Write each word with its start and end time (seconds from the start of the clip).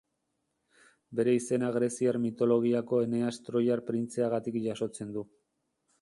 Bere 1.19 1.35
izena 1.39 1.69
greziar 1.75 2.19
mitologiako 2.25 3.03
Eneas 3.09 3.41
troiar 3.51 3.87
printzeagatik 3.91 4.61
jasotzen 4.69 5.17
du. 5.19 5.29